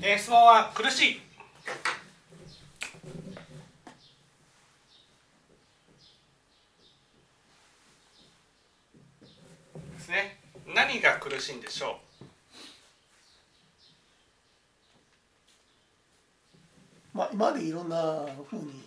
[0.00, 1.20] えー、質問は苦しい。
[9.94, 10.38] ですね。
[10.74, 12.00] 何が苦しいんでしょ
[17.14, 17.18] う？
[17.18, 18.82] まあ今までいろんなふうに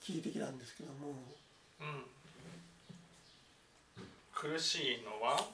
[0.00, 1.14] 聞いてきたんですけども、
[1.80, 2.04] うん、
[4.32, 5.44] 苦しいのは？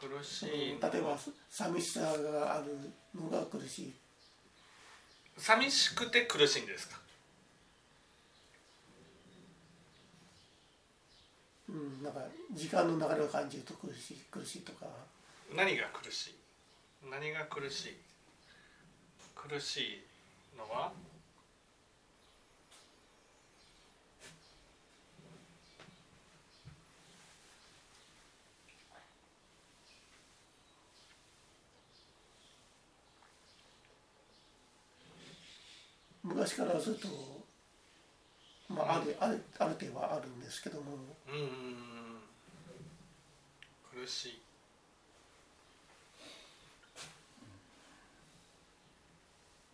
[0.00, 0.48] 苦しい。
[0.48, 1.18] 例えば
[1.50, 3.94] 寂しさがあるのが苦しい。
[5.36, 6.98] 寂しくて苦しいんですか？
[11.68, 12.20] うんなんか
[12.52, 14.86] 時間の流れを感じると苦しい苦しいとか。
[15.54, 16.34] 何が苦しい？
[17.10, 17.96] 何が苦しい？
[19.34, 20.02] 苦しい
[20.58, 20.92] のは
[36.40, 37.08] 昔からずっと、
[38.70, 40.96] まあ、あるあるある程度はあるんですけども。
[41.28, 42.16] うん
[43.92, 44.42] 苦しい。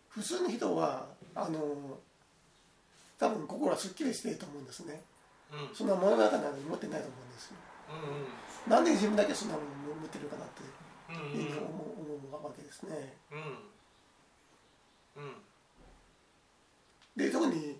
[0.09, 1.59] 普通の人はあの
[3.17, 5.01] 多分心はすっきりしてると思うんですね、
[5.53, 7.55] うん、そんな物語なのに持ってないと思うんですよ、
[7.93, 8.25] うん
[8.65, 13.15] うん、なんで自分だけそんなもの持ってるかなっていうふうに思うわけですね、
[15.15, 15.23] うん。
[15.23, 15.46] うん。
[17.17, 17.75] で特に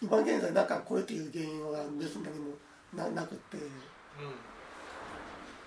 [0.00, 2.54] 今現在なんかこれという原因は別に何も
[2.94, 3.62] ななくって、うん。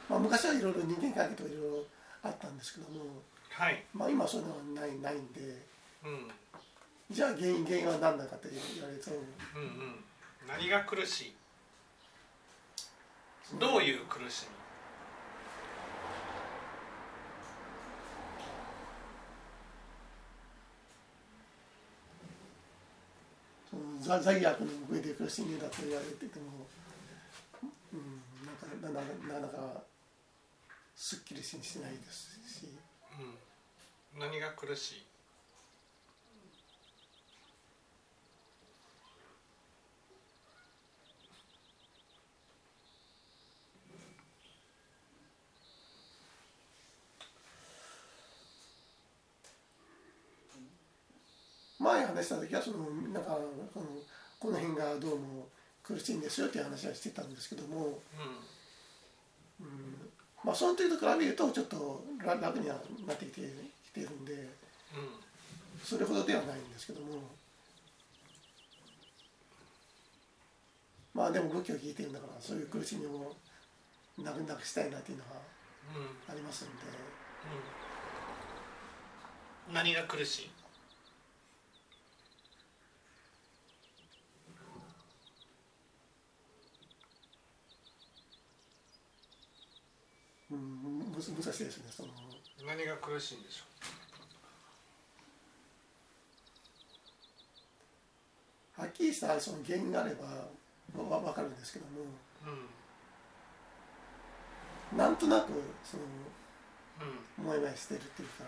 [0.09, 1.86] まあ、昔はいろいろ人間関係とかいろいろ
[2.23, 3.83] あったんですけども、はい。
[3.94, 5.41] まあ、今はそういうのはないないんで、
[6.05, 6.31] うん、
[7.11, 9.22] じゃあ原因原因は何だかって言われると、うんう
[9.66, 10.03] ん、
[10.47, 11.35] 何が苦しい？
[13.59, 14.50] どういう苦しみ？
[24.19, 26.67] 罪悪の上で苦しみだと言われてても、
[27.94, 28.99] うん、なんか
[29.29, 29.83] なかなか
[30.95, 32.67] すっきりしないですし、
[34.13, 35.11] うん、何が苦しい
[51.81, 52.78] 前話した時はその
[53.12, 53.32] なんか
[53.74, 53.86] この
[54.40, 55.48] この辺がどうも
[55.84, 58.00] 苦しいんですよっていう話はしてたんですけども、
[59.59, 60.09] うん、うん、
[60.44, 62.76] まあその時と比べるとちょっと楽には
[63.08, 63.42] なってきて
[63.86, 64.50] きてるんで、うん、
[65.84, 67.42] それほどではないんですけども。
[71.14, 73.36] まあでも仏教を聞いてるんだからそういう苦しみを
[74.24, 75.42] なくなくしたいなっていうのは
[76.30, 76.74] ありますんで、
[79.68, 80.60] うん、何が苦しい？
[90.51, 91.12] うん。
[91.12, 92.09] 難しいですねその。
[92.66, 93.63] 何が苦しいんでしょ
[98.78, 100.25] うはっきりしたその原因があれば
[101.03, 101.91] わ分かるんですけども、
[104.91, 105.47] うん、なんとなく
[105.84, 106.03] その、
[107.40, 108.45] うん、もやもやしてるっていうか、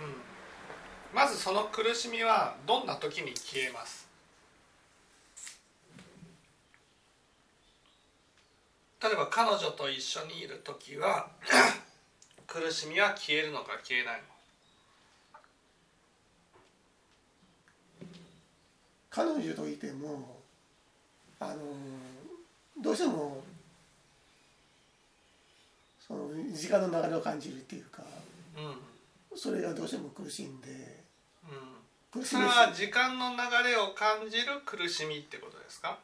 [0.00, 4.05] うん、まずその苦しみはどんな時に消えます？
[9.02, 11.28] 例えば彼女と一緒にいる時は
[12.46, 14.22] 苦しみは消えるのか消えないの？
[19.10, 20.36] か彼女といても
[21.40, 21.56] あの
[22.82, 23.42] どうしても
[26.06, 28.02] その時間の流れを感じるっていうか、
[28.56, 30.68] うん、それがどうしても苦しいんで、
[32.14, 33.36] うん、それは時間の流
[33.68, 35.98] れを感じる苦しみってことですか？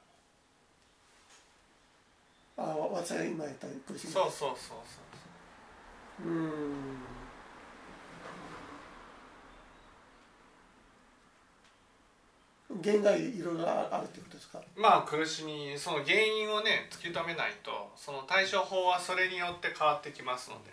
[2.57, 4.75] あ私が今言った苦しみそうそうそうそ
[6.25, 6.31] うう。
[6.31, 6.97] ん。
[12.83, 14.61] 原因がいろいろあるってことですか？
[14.77, 20.71] まあ苦しみその原因をね突き止めないとその対処法はそれによって変わってきますので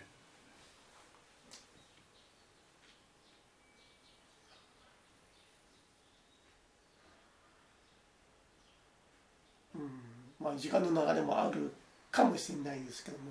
[10.40, 11.70] まあ、時間の流れもある
[12.10, 13.24] かもしれないですけども、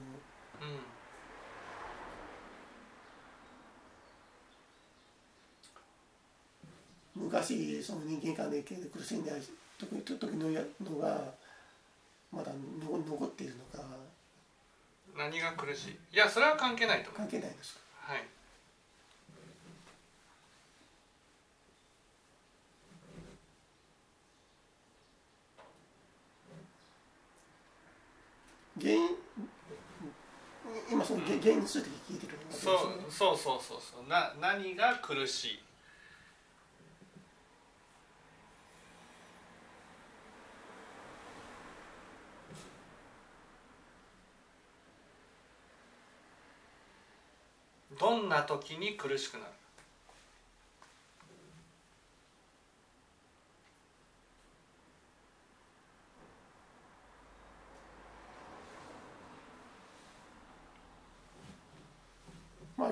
[7.16, 9.32] うん、昔その人間関係で苦しんで
[9.80, 9.88] 時
[10.20, 11.20] 時ののが
[12.32, 12.52] まだ
[13.08, 13.84] 残っているのか。
[15.18, 15.98] 何が苦しい？
[16.14, 17.80] いやそれは関係ないと関係ないですか？
[18.14, 18.24] はい
[28.81, 29.10] 原因
[30.92, 32.74] 今その原因について聞いてるわけですそう。
[32.76, 33.38] よねそう。
[33.38, 33.78] そうそう。
[33.81, 35.60] そうな何が苦しい
[48.00, 49.52] どんな時に苦しくなる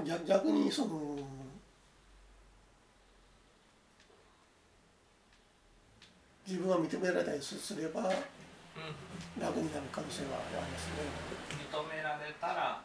[0.07, 1.17] 逆逆にその
[6.47, 10.93] 自分が認められたりすすればうん楽になる可能性はありますね。
[11.69, 12.81] 認められたら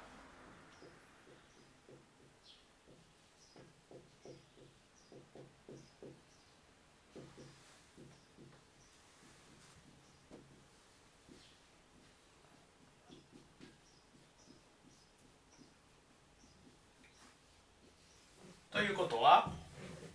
[18.72, 19.50] ということは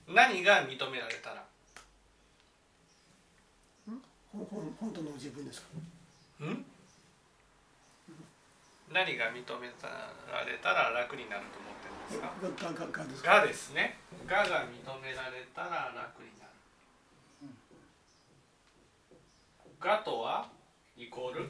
[0.08, 1.44] 何が認められたら？
[4.34, 5.68] 本当の自分ですか？
[6.46, 6.66] ん？
[8.92, 12.34] 何が認められたら楽になると思ってるんですか？
[12.68, 13.42] ががががですか？
[13.42, 13.98] がですね。
[14.28, 16.52] がが認められたら楽になる。
[19.80, 20.50] がとは
[20.98, 21.50] イコール、うん、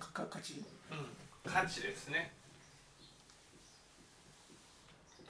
[0.00, 0.64] かか価値？
[1.46, 2.32] 価値ですね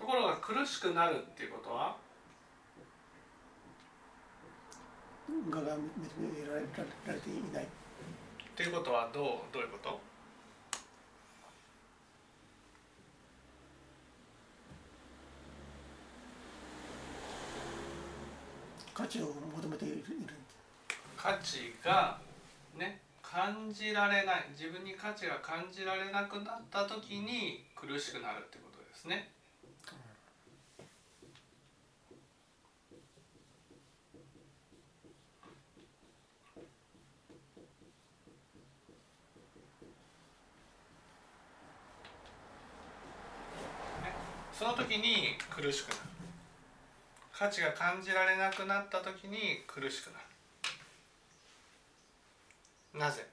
[0.05, 1.97] ところが苦しくなるっていうことは？
[5.49, 5.79] がが認
[6.21, 7.65] められていない。
[7.65, 7.67] っ
[8.55, 9.25] ていうことはどう？
[9.51, 9.99] どういうこと？
[18.93, 20.05] 価値を求めている。
[21.17, 22.19] 価値が
[22.77, 24.51] ね感じられない。
[24.51, 29.31] 自分に価値が感じられなくなった時に苦しくなるってことですね
[44.03, 44.13] ね
[44.53, 46.01] その時に苦しくなる。
[47.33, 50.25] 価値が感じられなくなった時に苦しくなる。
[53.01, 53.27] なぜ？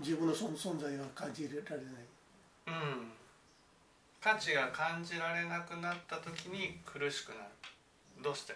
[0.00, 1.84] 自分の存存在が感じられない。
[2.66, 3.12] うん。
[4.20, 7.40] 価値が感じられなくなった時に苦しくなる。
[8.22, 8.54] どうして？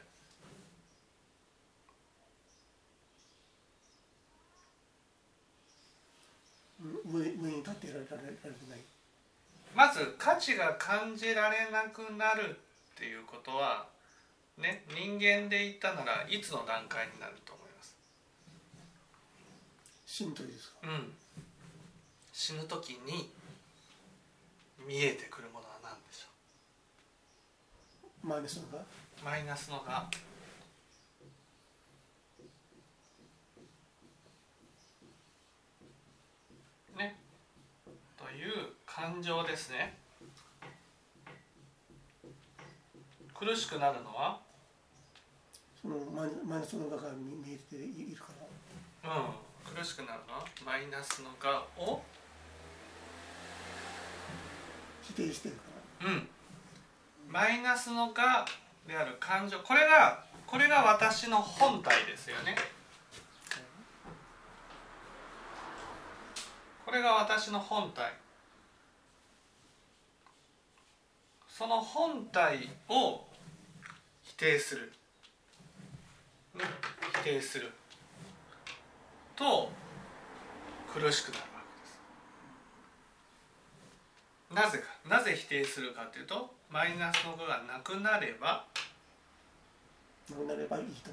[6.81, 8.81] 上上に立っていられられられてない。
[9.75, 12.55] まず価値が感じられなくなるっ
[12.97, 13.87] ていうことは
[14.57, 17.95] ね人間で言ったならいつの段階になると思います？
[20.07, 20.79] 死ぬといいですか？
[20.85, 21.13] うん
[22.33, 23.31] 死ぬ時に
[24.87, 26.29] 見えてくるものは何でしょ
[28.27, 28.79] マイナスのが？
[28.79, 28.85] う
[29.25, 30.09] マイナスのが
[36.97, 37.17] ね
[38.17, 38.53] という
[38.87, 39.99] 感情ですね。
[43.35, 44.39] 苦しくなるのは？
[45.81, 46.31] そのマイ
[46.61, 48.29] ナスのがが見見えているか
[49.03, 49.11] ら。
[49.17, 49.75] うん。
[49.77, 50.45] 苦しくなるのは？
[50.65, 52.01] マイナスのがを？
[55.03, 55.61] 否定してるか
[56.05, 56.11] ら。
[56.11, 56.29] うん。
[57.29, 58.47] マイナスのが
[58.87, 59.17] である。
[59.19, 59.59] 感情。
[59.61, 62.57] これがこれが私の本体ですよね。
[66.85, 68.13] これが私の本体
[71.59, 73.21] その本体を
[74.23, 74.93] 否定する、
[76.55, 76.63] ね、
[77.17, 77.73] 否定する。
[79.35, 79.69] と
[80.87, 81.63] 苦しくなるわ
[84.53, 84.71] けです。
[84.71, 84.85] なぜか。
[85.09, 88.65] なぜ否定するかというとマイナスのががなくなれば
[90.31, 91.11] なくなればいいと。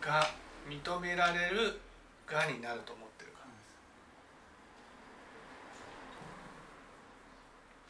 [0.00, 0.26] が
[0.66, 1.78] 認められる
[2.26, 3.68] がになると思ってるからです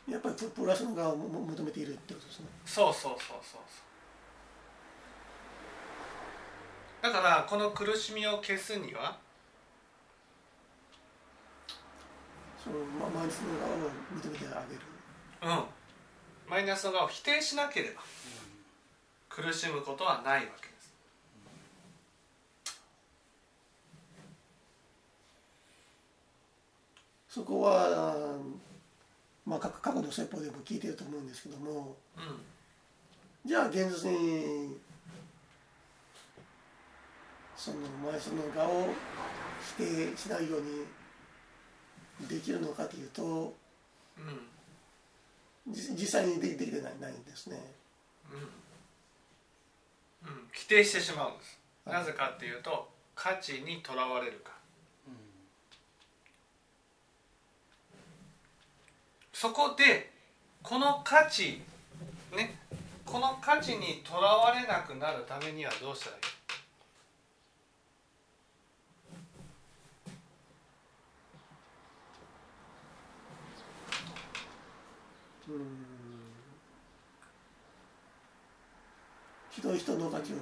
[0.08, 2.46] やっぱりプスの側を求めているってことですね。
[2.64, 3.60] そうそうそうそうそう
[7.02, 9.18] だからこの苦しみを消すには
[12.62, 14.80] そのまマイナスの側を認めてあげる。
[15.42, 15.76] うん
[16.48, 18.02] マイナスの側を否定しなければ
[19.28, 20.94] 苦しむことはないわけです
[27.28, 28.38] そこは、
[29.46, 33.48] まあ、過過去の説法でも聞いてると思うんですけども、うん。
[33.48, 34.76] じゃあ現実に
[37.56, 37.76] その
[38.10, 38.88] 前その側を
[39.78, 43.54] 否定しないようにできるのかというと、
[45.66, 47.60] うん、実際にできてないないんですね、
[48.32, 54.52] うん、うん、否定してしまうんです、なぜかっていうと価値にとらわれるか、
[55.08, 55.14] うん、
[59.38, 60.10] そこで
[60.62, 61.60] この価値
[62.34, 62.58] ね
[63.04, 66.22] この価値にとらわれなくなるためにはどうしたらいい？
[75.50, 75.66] うん。
[79.50, 80.36] 人人の価値を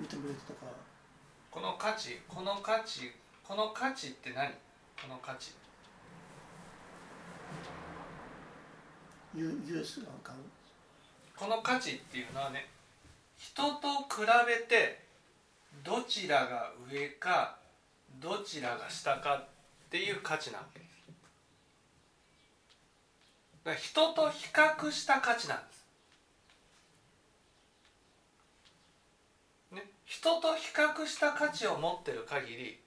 [0.00, 0.66] 認めるとか。
[1.50, 3.10] この価値この価値
[3.42, 4.52] この価値って何？
[5.02, 5.50] この価値
[9.36, 10.00] ユース
[11.36, 12.66] この価値っていうのはね
[13.36, 13.70] 人と
[14.08, 15.00] 比べて
[15.84, 17.56] どちらが上か
[18.20, 19.44] どちらが下かっ
[19.90, 20.84] ていう価値なわけで
[23.76, 23.88] す。
[23.92, 25.84] 人と比較した価値なんです。
[29.72, 32.78] ね人と比較した価値を持ってる限り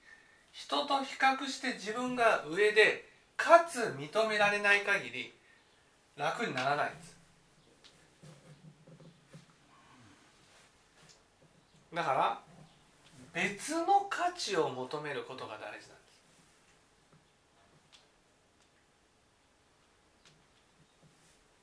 [0.52, 5.37] 人と比較して自分が上でかつ認められない限り
[6.18, 7.16] 楽にならないんです
[11.94, 12.40] だから
[13.32, 15.80] 別の価値を求めることが大事なんで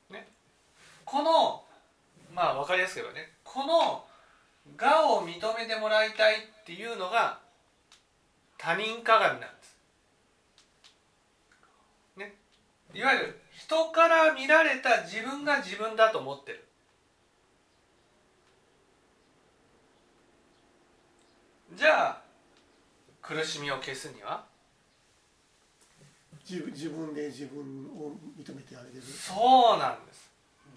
[0.08, 0.12] す。
[0.12, 0.26] ね。
[1.04, 1.64] この
[2.34, 3.30] まあ分かりやすく言えばね。
[3.44, 4.04] この
[4.78, 7.40] 我を認めてもらいたいっていうのが
[8.58, 9.76] 他人鏡なんです。
[12.16, 12.34] ね。
[12.94, 16.64] いわゆる人から見られた自分が自分だと思ってる。
[21.74, 22.22] じゃあ
[23.20, 24.44] 苦しみを消すには？
[26.48, 29.02] 自自分で自分を認めてあげる。
[29.02, 30.30] そうなんです。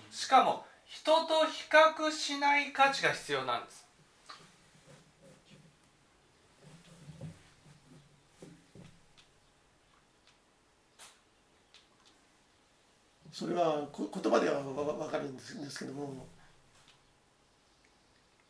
[0.10, 3.86] しかも人と比較しない価値が必要なんです
[13.40, 16.28] それはこ言葉では分かるんですけども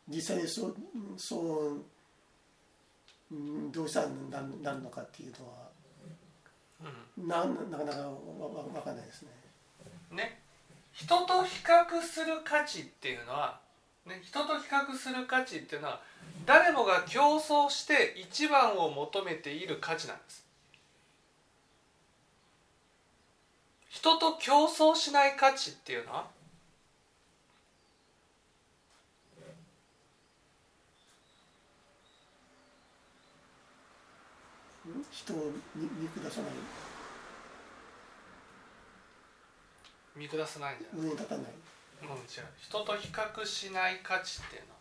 [0.08, 0.76] 実際にそう
[1.16, 1.76] そ
[3.30, 3.34] う
[3.70, 4.08] どうしたら
[4.60, 5.68] なるのかっていうのは、
[7.14, 8.08] うん、ななかなか
[8.74, 9.28] 分かんないですね。
[10.10, 10.40] ね
[10.90, 13.60] 人と比較する価値っていうのは、
[14.06, 16.00] ね、人と比較する価値っていうのは
[16.46, 20.49] 誰もが競争して一番を求めている価値なんです。
[24.00, 26.24] 人と競争しない価値っていうのは？
[35.10, 36.50] 人を見下さない？
[40.16, 41.06] 見下さないんじゃない？
[41.06, 41.44] 上に立たない？
[41.44, 42.08] うん
[42.58, 44.68] 人と比較しない価値っていうの。
[44.70, 44.80] は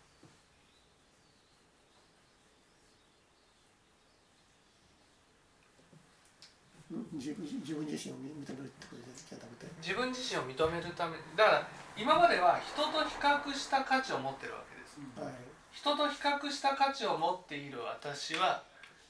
[7.14, 15.34] 自分自分自身を認めるってことじゃなくて自分自身を認めるためだから今までは人と比較した価値を持ってるわけです、はい、
[15.72, 18.64] 人と比較した価値を持っている私は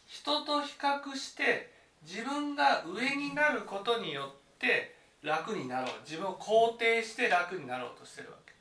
[0.09, 1.71] 人と比較して
[2.03, 5.91] 自分が上になることによって楽になろう。
[6.03, 8.53] 自分を肯定して楽になろうとしてるわけ。
[8.53, 8.57] で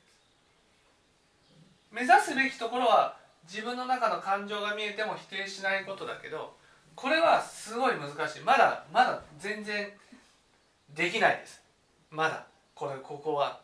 [1.47, 1.55] す
[1.91, 6.53] 目指すべきところは自分の中の感情が見えても否定しないことだけど
[6.95, 8.41] これはすごい難しい。
[8.41, 9.89] まだまだ全然
[10.95, 11.61] できないです。
[12.09, 12.45] まだ。
[12.75, 13.61] これここは。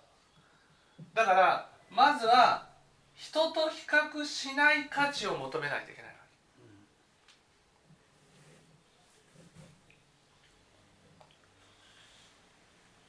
[1.14, 2.68] だからまずは
[3.16, 6.16] 人と比較しない価値を求めないといけない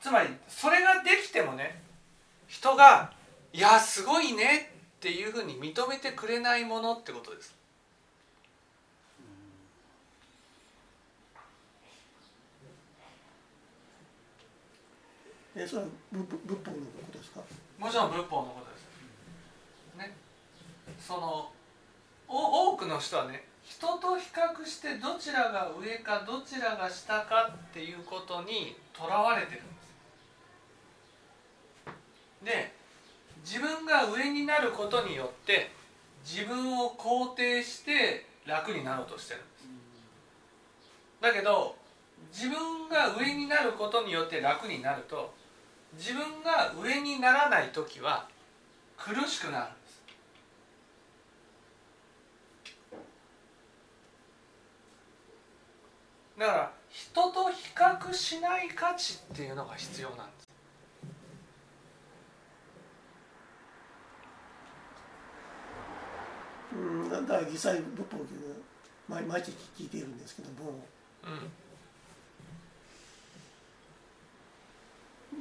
[0.07, 1.83] つまりそれができてもね
[2.47, 3.13] 人が
[3.53, 7.56] 「いやすごいね」っていうふうに認めてくれないものってことです。
[15.57, 17.41] え、それは仏法のことですか？
[17.79, 19.99] もちろん仏法のことです。
[19.99, 20.15] ね。
[21.01, 21.51] その
[22.29, 29.71] お多くの人はね人と比較してどちらが上かどちらが下かっていうことにとらわれてるんで
[32.43, 32.45] す。
[32.45, 32.73] で
[33.43, 35.71] 自分が上になることによって
[36.25, 39.67] 自分を肯定して楽になろうとしてるんです。
[41.21, 41.77] だけど
[42.33, 45.35] 自分が上になることによって楽になると
[45.97, 48.29] 自分が上にならない時は
[48.97, 50.03] 苦しくなるんです。
[56.39, 60.49] だから人と比較しない価値っていうのが必要なんです。
[66.75, 68.27] うんだから実際仏法を
[69.09, 70.85] 毎毎日聞いているんですけども、
[71.25, 71.51] うん、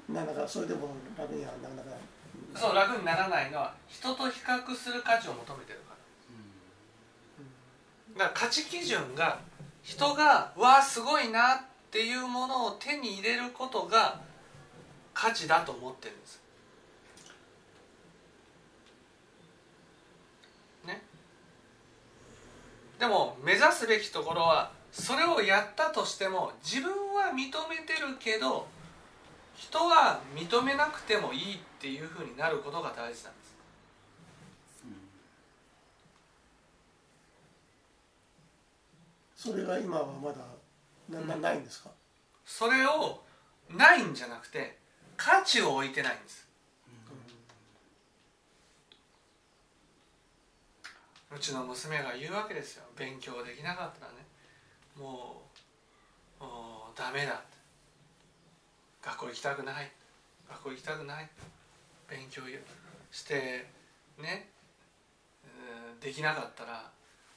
[0.10, 0.28] なん。
[0.28, 1.90] だかそれでも楽にはなかなか
[2.56, 5.96] そう楽にならないのは人と比較する価値を求めてるか
[8.18, 9.40] ら、だから価値基準が
[9.84, 11.62] 人が「わあすごいな」っ
[11.92, 14.22] ていうものを手に入れることが
[15.14, 16.46] 価値だと思ってるんです。
[22.98, 28.68] でも目指すべきところはそれをやったとしても自分は認めてるけど
[29.58, 33.56] 人は認めなくてもいいっていうふうになることが大事なんです。
[39.36, 40.38] それが今はまだ
[41.08, 41.92] なないんですか、
[42.44, 43.22] それを
[43.70, 44.80] ないんじゃなくて
[45.16, 46.48] 価値を置いてないんです。
[51.32, 52.86] うちの娘が言うわけですよ。
[52.98, 54.26] 勉強できなかったらね。
[54.98, 55.44] も
[56.40, 57.44] うもうダメだ
[59.06, 59.92] 学校行きたくない。
[60.50, 61.30] 学校行きたくない。
[62.10, 62.42] 勉強
[63.12, 63.68] して
[64.20, 64.50] ね
[66.02, 66.92] できなかったら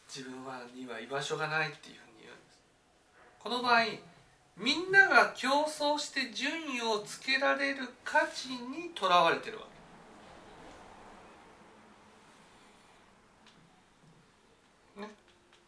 [0.09, 2.65] 自分はには居場所がないっていうふうに言うんです。
[3.39, 3.85] この場合
[4.57, 9.67] みんなが競争して順位をつけられる価値にとらわれてるわ
[14.97, 15.01] け。
[15.03, 15.09] ね。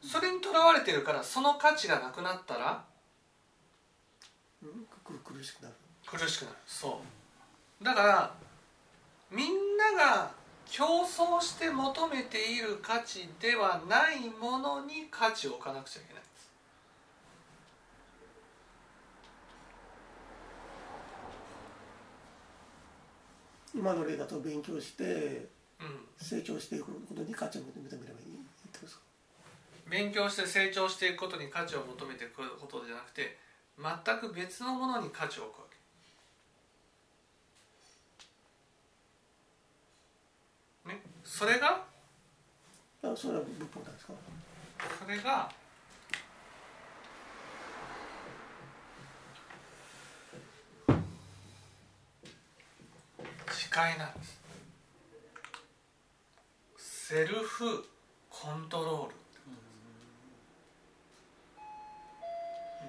[0.03, 2.85] それにとらわれてるからその価値がなくなったら、
[5.23, 5.75] 苦しくなる。
[6.11, 6.57] 苦しくなる。
[6.67, 7.01] そ
[7.81, 7.85] う。
[7.85, 8.35] だから
[9.31, 10.33] みんなが
[10.67, 16.23] 競争して求めている価値ではないものに価値を置かなくちゃいけない。
[23.73, 25.49] 今の例だと勉強して、
[26.19, 28.35] 成長していくことに価値を認めればいい。
[28.35, 28.39] っ
[28.73, 29.01] てことです
[29.89, 33.39] 勉強して成長していくことに価値を求めていくことじゃなくて
[33.79, 35.65] 全く別のものに価値を置くわ
[40.85, 40.91] け。
[40.91, 41.01] ね、
[41.33, 41.81] それが？
[43.03, 44.13] あそれは仏法なんですか？
[45.05, 45.51] それが？
[53.47, 54.39] 自戒なんです。
[57.09, 57.87] セルフ
[58.29, 59.15] コントロール。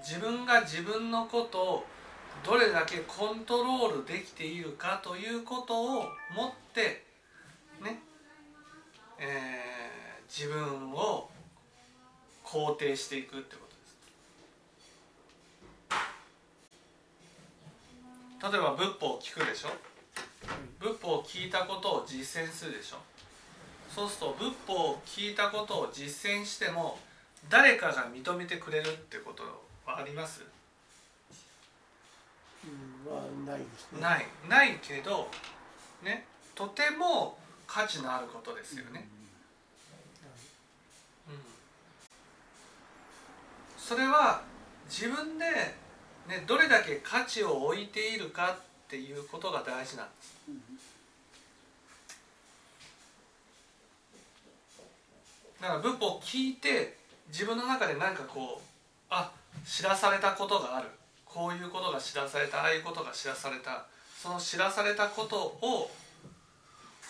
[0.06, 1.86] 自分が自分のことを
[2.44, 6.02] どれだけコントロールできているかということを
[6.36, 7.06] もって
[7.82, 8.02] ね、
[9.24, 11.30] えー、自分を
[12.44, 13.62] 肯定していくってこ
[18.42, 18.52] とです。
[18.52, 19.70] 例えば仏法を聞くでしょ？
[20.80, 22.98] 仏法を聞いたことを実践するでしょ？
[23.94, 26.98] そうすると仏法を聞いたことを実践しても
[27.50, 29.44] 誰かが認めてくれるってこと
[29.86, 30.42] あります？
[32.66, 32.68] う
[33.10, 34.02] んはないですね。
[34.02, 34.26] ない。
[34.50, 35.30] ないけど
[36.04, 37.38] ねとても
[37.72, 39.08] 価値のあることですよね、
[41.30, 41.40] うん、うん、
[43.78, 44.42] それは
[44.90, 45.46] 自分で、
[46.28, 50.62] ね、どれだけ価値を置いているかっていうことが大事なんです、うん、
[55.62, 56.98] だから仏法を聞いて
[57.30, 58.66] 自分の中で何かこう
[59.10, 59.32] あ
[59.66, 60.90] 知らされたことがある。
[61.24, 63.86] こういうことが知らされたああいうことが知らされた。
[64.22, 65.90] その知らされたことを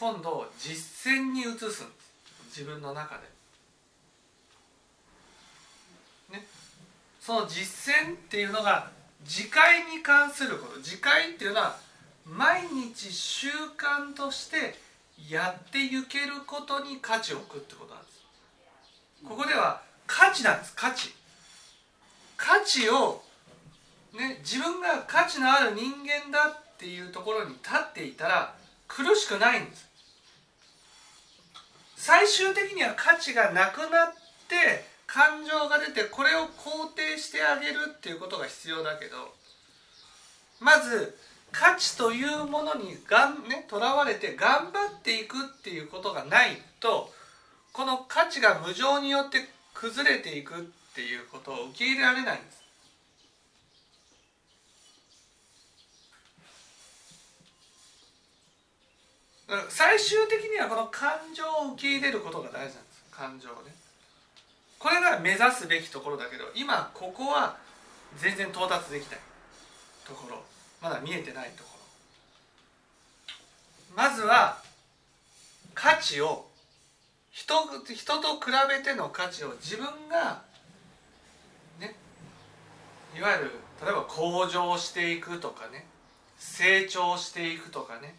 [0.02, 1.86] 今度実践に移すんです
[2.58, 3.22] 自分の中で。
[6.36, 6.48] ね、
[7.20, 8.90] その実践っていうのが
[9.24, 11.78] 自戒に関すること自戒っていうのは
[12.26, 14.74] 毎日習慣として
[15.30, 18.24] やっていけることに価値を置くってことなんです。
[19.24, 21.14] ここでは価値なんです価値。
[22.38, 23.22] 価値を、
[24.18, 28.56] ね、自分が価値のある人間だっていうところに立っていたら
[28.88, 29.91] 苦しくないんです
[32.02, 33.88] 最終的には価値がなくなっ
[34.50, 39.36] て感情が出てこれを肯定してあげるっていうことが必要だけど
[40.60, 41.16] まず
[41.52, 47.14] 価値というものにがんねとらわれて頑張っていくっていうことがないと
[47.72, 49.38] この価値が無常によって
[49.76, 50.58] 崩れていくっ
[50.96, 52.61] ていうことを受け入れられないんです。
[59.70, 63.04] 最終的にはこの感情を受け入れることが大事なんです。
[63.12, 63.74] 感情をね。
[64.80, 67.58] これが目指すべきところだけど今ここは
[68.18, 69.20] 全然到達できない
[70.08, 70.42] ところ。
[70.82, 71.82] まだ見えてないところ。
[73.96, 74.58] まずは
[75.74, 76.48] 価値を
[77.32, 77.56] 人
[77.94, 80.42] 人と比べての価値を自分が
[81.80, 81.96] ね
[83.18, 83.52] いわゆる
[83.84, 85.86] 例えば向上していくとかね
[86.38, 88.16] 成長していくとかね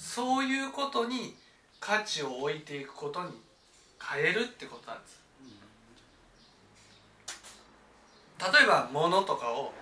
[0.00, 1.36] そういうことに
[1.78, 3.30] 価値を置いていくことに
[4.02, 5.20] 変えるってことなんです。
[8.40, 9.74] 例えば物とかを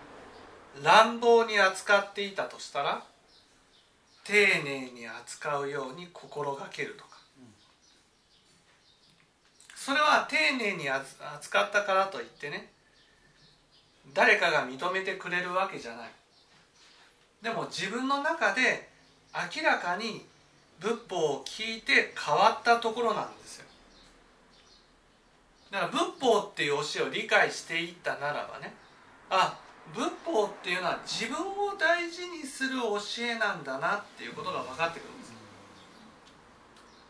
[0.83, 3.04] 乱暴に扱っていたとしたら
[4.24, 7.11] 丁寧に扱うように心がけるとか。
[9.76, 12.70] それは丁寧に扱ったからといってね
[14.12, 16.11] 誰かが認めてくれるわけじゃない。
[17.40, 18.97] でも自分の中で
[19.55, 20.24] 明らかに
[20.81, 23.64] 仏法を聞いて変わったところなんですよ。
[25.70, 28.74] だから仏法っていう教えを理解していったならばね
[29.31, 29.59] あ
[29.94, 35.33] 仏法っていうのは自分を大事にする教えなんだなっていうことが分かってくるんです。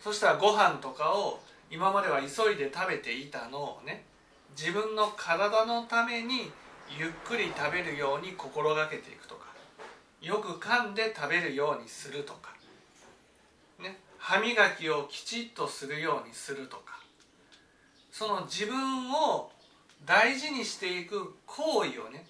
[0.00, 4.04] そしたらご飯とかを今までは急いで食べていたのをね
[4.56, 6.50] 自分の体のために
[6.98, 9.47] ゆっくり食べるように心がけていくとか。
[10.20, 12.54] よく噛んで食べるようにするとか、
[13.80, 16.98] ね、歯磨きをきちっとするようにするとか。
[18.18, 19.52] その自分を
[20.04, 22.26] 大事にしていく行為をね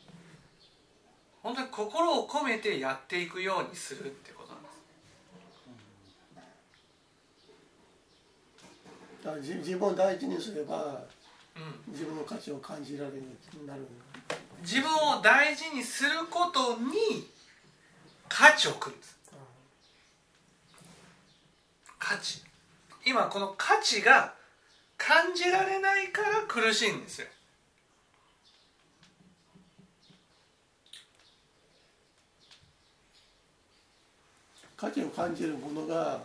[1.42, 4.42] 本当に心を込めてやっていくようにするってこ
[9.22, 9.55] となんです。
[9.55, 11.05] 自分を大事にすれば、
[11.57, 13.22] うん、自分の価値を感じられるよ
[13.55, 13.81] うになる。
[14.61, 17.31] 自分を大事にすることに
[18.28, 19.18] 価値をくるんです。
[21.98, 22.42] 価値。
[23.04, 24.34] 今この価値が
[24.96, 27.28] 感じられないから苦しいんですよ。
[34.76, 36.20] 価値を感じるものが、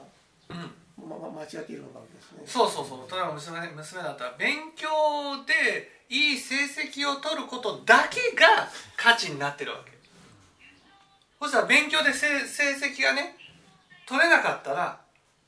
[0.49, 0.71] うん。
[1.09, 2.43] まま、間違っているわけですね。
[2.45, 3.11] そうそうそう。
[3.11, 4.87] 例えば娘娘だったら勉強
[5.45, 9.91] でいい成績を取ることだけが価値になってるわけ
[11.43, 13.35] そしたら勉強で成績がね
[14.07, 14.97] 取れなかったら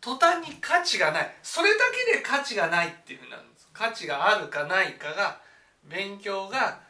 [0.01, 1.35] 途端に価値がない。
[1.41, 3.69] それだけで価値がないっていうふうになるんです。
[3.71, 5.39] 価値があるかないかが
[5.85, 6.81] 勉強が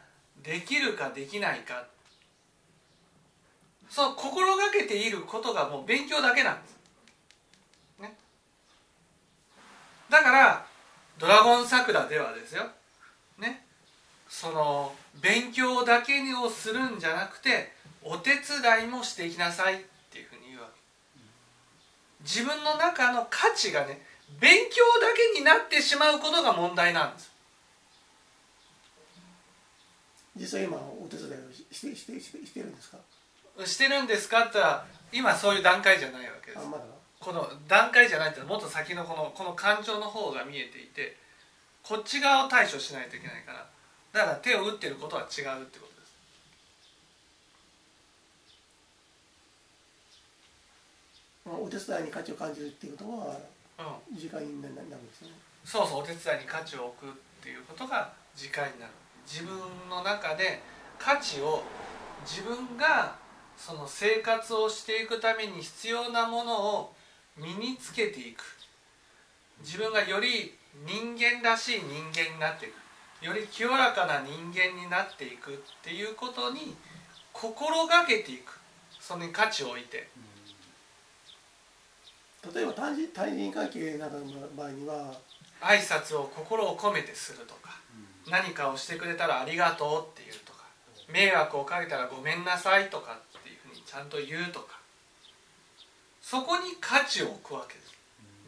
[0.42, 1.86] できるかできないか。
[3.88, 6.76] そう心がけていることがもう勉強だけなんです、
[8.00, 8.16] ね、
[10.10, 10.66] だから
[11.16, 12.68] 「ドラゴン桜」ではですよ。
[13.38, 13.64] ね。
[14.28, 17.75] その勉強だけをするんじゃなくて
[18.08, 19.78] お手伝いもしていきなさいっ
[20.10, 20.80] ていうふうに言うわけ。
[22.22, 24.00] 自分の中の価値がね
[24.40, 27.30] 勉強だけになってしまうことが問題なんです。
[30.38, 32.98] 実際今お手伝いをしてしてしてしてるんですか？
[33.64, 36.76] してるんですかって言ったら今そういう段階じゃないわけです、ま、
[37.18, 41.16] この段階じゃないってもっと先のこのこの感情の方が見えていて
[41.82, 43.66] こっち側を対処しないといけないから
[44.12, 45.85] だから手を打ってることは違うってこと
[51.48, 53.38] お手伝いに価値を感じるっていうことは
[54.12, 55.30] 時間になるんですね、
[55.64, 58.92] そうそうお手伝いに価値を置くっていうことが時間になる。
[59.26, 59.56] 自分
[59.88, 60.60] の中で
[60.98, 61.62] 価値を
[62.24, 63.16] 自分が
[63.56, 66.94] その生活をしていくために必要なものを
[67.36, 68.42] 身につけていく。
[69.60, 70.56] 自分がより
[70.86, 72.68] 人間らしい人間になってい
[73.20, 73.24] く。
[73.24, 76.76] より清らかな人間になっていくっていうことに
[77.32, 78.58] 心がけていく。
[79.00, 80.08] それに価値を置いて。
[82.54, 84.24] 例えば対人対人関係などの
[84.56, 85.12] 場合には
[85.60, 87.78] 挨拶を心を込めてするとか、
[88.26, 90.64] うん、何かをしてくれたらありがとうっていうとか
[91.12, 94.78] 迷惑をかけたらごめんなさいとかっていうふうにちゃんと言うとか
[96.20, 97.86] そこに価値を置くわけです。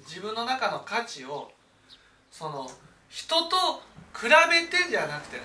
[0.08, 1.52] 自分の中の価値を
[2.30, 2.68] その
[3.08, 3.56] 人と
[4.14, 5.42] 比べてじゃなくてね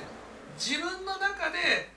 [0.57, 1.89] 自分の中で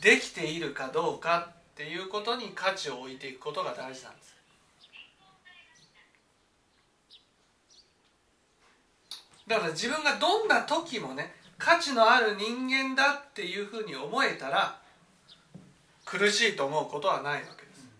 [0.00, 4.19] できているかどうかっていうことに価値を置いていくことが大事なんです
[9.50, 14.78] だから自分がどんな時もね価値のある人間だっていうふうに思えたら
[16.04, 17.90] 苦しいと思うことはないわけです。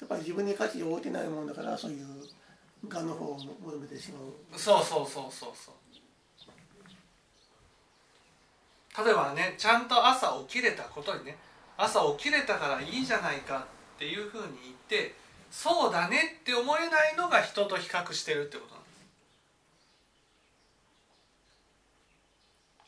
[0.00, 2.06] やっぱり自分に価値を置いてないもんだからそういう
[2.88, 4.22] がの方を求めてしまう。
[4.56, 5.74] そうそうそうそうそう。
[9.04, 11.36] 例えばねちゃんと朝起きれたことにね
[11.76, 18.78] 朝起きれたからいいじゃないかっていうふうに言ってそうだねって思えないのが人と比較してるってこと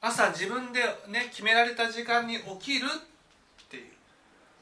[0.01, 3.85] 朝自分でね決められた時間に起きるっていう。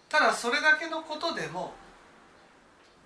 [0.08, 1.74] ただそれだけのことでも、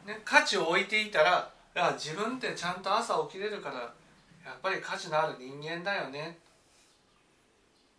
[0.06, 6.38] ね、価値を置いていたらいや自分ってちゃんと朝起きれるからやっぱり価値のある人間だよね。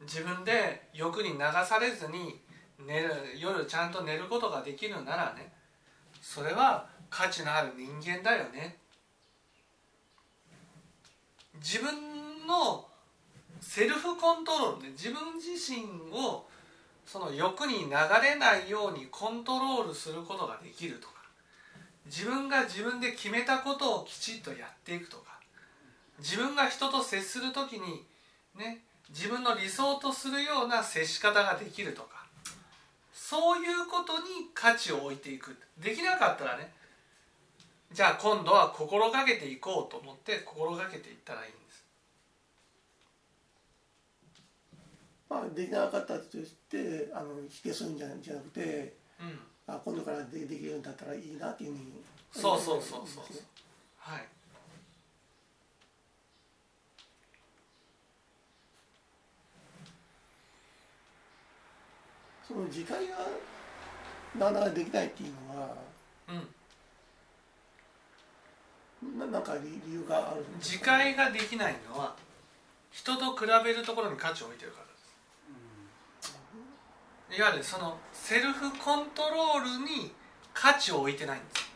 [0.01, 2.41] 自分で欲に流されずに
[2.79, 5.53] 寝る夜ちゃんと寝ることができるならね
[6.23, 8.77] それは価値のある人間だよね。
[11.55, 12.87] 自分の
[13.59, 16.47] セルフコントロールで自分自身を
[17.05, 17.89] その欲に流
[18.23, 21.13] れないようにコントロールすることができるとか。
[22.05, 25.39] 自分が自分で決めたことをきちっとやっていくとか。
[26.19, 28.05] 自分が人と接する時に
[28.55, 32.22] ね自分の理想とするような接し方ができるとか。
[33.33, 35.57] そういうことに価値を置いていく。
[35.79, 36.71] できなかったらね
[37.91, 41.83] じゃあ今度は心がけていこうと思って心がけていったらいいんです。
[45.27, 53.23] まあできなかったとしてあの否定するんじゃじゃなくて、うん、あ今度からでできるようになったらいいなっていうふうにそうそうそうそう。
[53.97, 54.27] はい
[62.53, 63.17] その自戒が
[64.37, 65.75] なかなかできないっていうのは、
[69.01, 72.15] うん、ななんか理由がある自戒ができないのは
[72.91, 74.81] 人と比べるところに価値を置いてるか
[77.31, 80.13] らいわゆるそのセルフコントロールに
[80.53, 81.73] 価値を置いてないんです。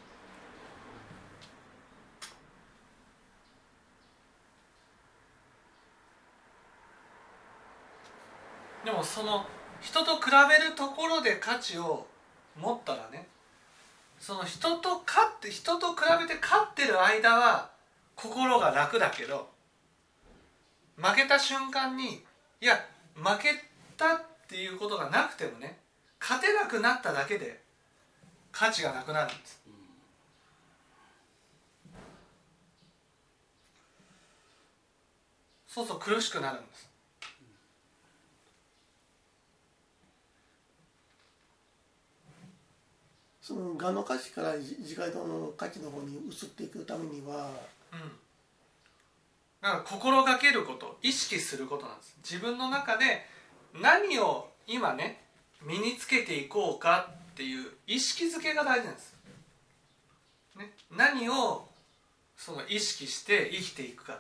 [8.86, 9.48] でもその
[9.82, 12.08] 人と比べるところで価値を
[12.60, 13.28] 持ったらね
[14.20, 17.70] その人と勝って人と比べて勝ってる間は
[18.16, 19.50] 心が楽だけど
[20.98, 22.24] 負けた瞬間に
[22.60, 22.84] いや
[23.16, 23.50] 負け
[23.96, 25.78] たっていうことがなくてもね
[26.20, 27.62] 勝てなくなっただけで
[28.52, 29.58] 価値がなくなるんです。
[35.68, 36.87] そうそう苦しくなるんです
[43.48, 47.50] そのがの価値から自戒の価値の方に移っていくためには、
[47.94, 48.00] うん、
[49.62, 52.18] だから心がけること意識することなんです。
[52.30, 53.26] 自分の中で
[53.74, 55.22] 何を今ね
[55.66, 59.16] 身につけていこうかっていう意識づけが大事なんです、
[60.58, 61.70] ね、何を
[62.36, 64.20] その意識して生きていくかと。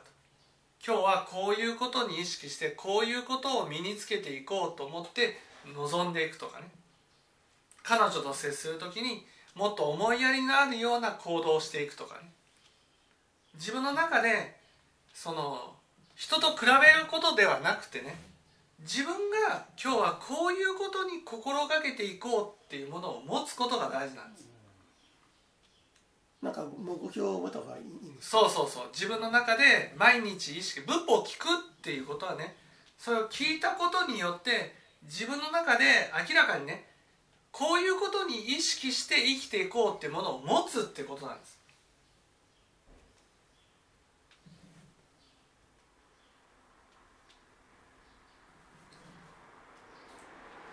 [0.85, 5.37] 今日はこういうことに意識してこういうことを身につけていこうと思って
[5.75, 6.69] 望んでいくとかね。
[7.87, 12.29] 彼女と接する時にもっと思いやりのあるような行動をしていくとかね。
[13.55, 14.57] 自分の中で
[15.13, 15.73] その
[16.13, 18.17] 人と比べることではなくてね
[18.81, 24.47] 自分が今日はこういうことに心がけていこうっていうものを持つことが大事なんです。
[26.41, 28.89] なんか目標を持った方がいいんですそうそうそう。
[28.91, 32.57] 自分の中で毎日意識仏法を聞くっていうことはね
[32.99, 35.85] それを聞いたことによって自分の中で
[36.29, 36.96] 明らかにね
[37.57, 41.57] こういうことに意識して生きていこうってものを持つってことなんです。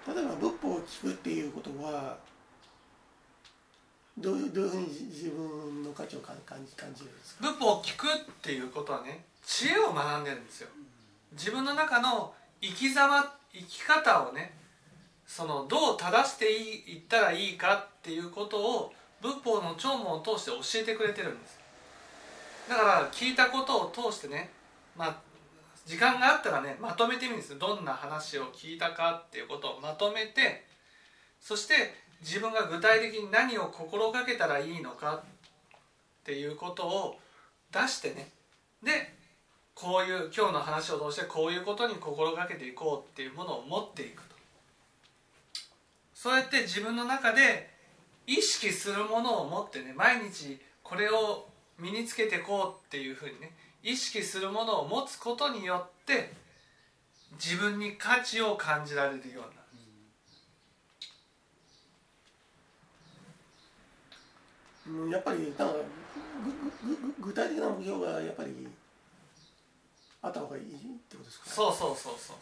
[0.07, 2.19] 例えば仏法を聞くっていうことは
[4.19, 7.49] どういうどういうふうに自分の価値を感じ感じるんですか？
[7.51, 8.11] 仏法を聞くっ
[8.43, 10.69] ていうことはね知恵を学んでるんですよ。
[11.33, 13.23] 自分の中の生き様
[13.55, 14.53] 生き方をね
[15.27, 21.59] そのどう正していったらいいかっていうことを仏法の聴聞を通して教えてくれてるんです。
[22.69, 24.51] だから聞いたことを通してね
[24.97, 25.17] まあ
[25.87, 30.65] 時間があったらねまとめてみるんですどんな話を聞いたかっていうことをまとめて
[31.41, 31.75] そして
[32.21, 35.23] 自分が具体的に何を心がけたらいいのかっ
[36.25, 37.19] ていうことを
[37.71, 38.31] 出してね。
[38.83, 39.13] で
[39.75, 44.34] こういう今日の話を通してこういうことに心がけていこうっていうものを持っていくと。
[46.25, 47.69] そうやって自分の中で
[48.27, 51.47] 意識するものを持ってね毎日これを
[51.79, 56.33] 身につけていこうっていうふうにね意識するものを持つことによって
[57.33, 59.35] 自分に価値を感じられるように
[64.95, 64.99] な。
[64.99, 65.75] る、うん、やっぱりなんか
[67.21, 68.67] 具体的な目標がやっぱり
[70.23, 70.67] あった方がいいっ
[71.07, 72.37] てことですか、そうそうそうそう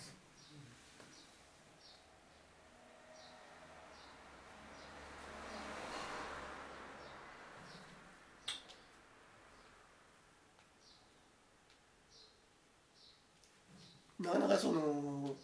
[14.23, 15.35] なかなかその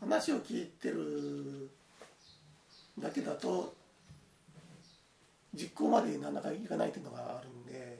[0.00, 1.68] 話を聞いてる
[2.98, 3.74] だけだと
[5.54, 7.98] 実行までなかなかいかないというのがあるんで、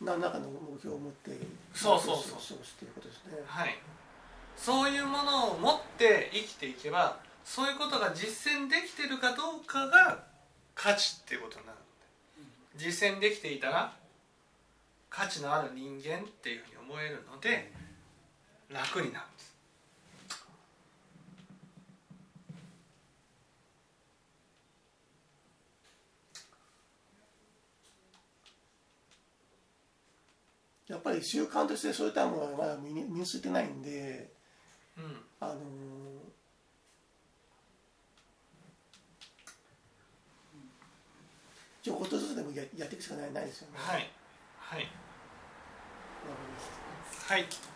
[0.00, 1.32] うん、何らかの目標を持って
[1.74, 2.40] そうそうそう。
[2.40, 3.76] そうっていうことですねはい。
[4.56, 10.29] そういうものを持って生きていけばそういうことが実践できてるかどうかが
[10.74, 13.92] 価値っていうことになるので実践できていたら
[15.08, 17.72] 価値のある人間っていうふうに思えるので
[18.68, 19.50] 楽になるんです。
[30.90, 34.32] やっぱり習慣としてそういったものはまだ身に身についてないんで、
[34.98, 35.60] うん、あの
[41.82, 43.78] ちょこっとずつでもややっていくしかないないですよね。
[43.78, 44.10] はい。
[44.58, 44.88] はい。
[47.28, 47.69] はい